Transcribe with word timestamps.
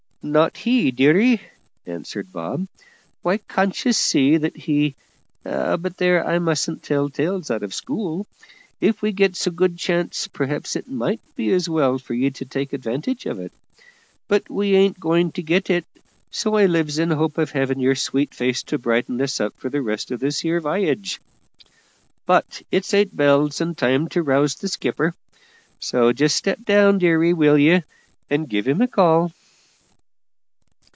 "Not 0.23 0.55
he, 0.55 0.91
dearie," 0.91 1.41
answered 1.87 2.31
Bob; 2.31 2.67
"why, 3.23 3.37
can't 3.37 3.83
ye 3.83 3.91
see 3.91 4.37
that 4.37 4.55
he 4.55 4.93
But 5.43 5.97
there, 5.97 6.23
I 6.27 6.37
mustn't 6.37 6.83
tell 6.83 7.09
tales 7.09 7.49
out 7.49 7.63
of 7.63 7.73
school. 7.73 8.27
If 8.79 9.01
we 9.01 9.13
gets 9.13 9.47
a 9.47 9.49
good 9.49 9.77
chance, 9.79 10.27
perhaps 10.27 10.75
it 10.75 10.87
might 10.87 11.21
be 11.35 11.49
as 11.51 11.67
well 11.67 11.97
for 11.97 12.13
ye 12.13 12.29
to 12.29 12.45
take 12.45 12.71
advantage 12.71 13.25
of 13.25 13.39
it; 13.39 13.51
but 14.27 14.47
we 14.47 14.75
ain't 14.75 14.99
going 14.99 15.31
to 15.31 15.41
get 15.41 15.71
it, 15.71 15.85
so 16.29 16.53
I 16.53 16.67
lives 16.67 16.99
in 16.99 17.09
hopes 17.09 17.39
of 17.39 17.49
having 17.49 17.79
your 17.79 17.95
sweet 17.95 18.35
face 18.35 18.61
to 18.65 18.77
brighten 18.77 19.19
us 19.23 19.39
up 19.39 19.55
for 19.57 19.69
the 19.69 19.81
rest 19.81 20.11
of 20.11 20.19
this 20.19 20.41
here 20.41 20.61
v'yage. 20.61 21.17
But 22.27 22.61
it's 22.71 22.93
eight 22.93 23.17
bells, 23.17 23.59
and 23.59 23.75
time 23.75 24.07
to 24.09 24.21
rouse 24.21 24.53
the 24.53 24.67
`skipper,' 24.67 25.15
so 25.79 26.13
just 26.13 26.35
step 26.35 26.63
down, 26.63 26.99
dearie, 26.99 27.33
will 27.33 27.57
ye, 27.57 27.81
and 28.29 28.47
give 28.47 28.67
him 28.67 28.81
a 28.81 28.87
call." 28.87 29.31